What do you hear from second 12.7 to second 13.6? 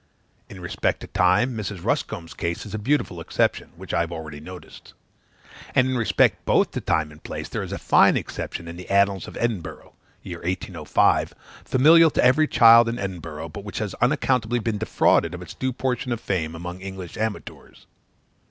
in Edinburgh,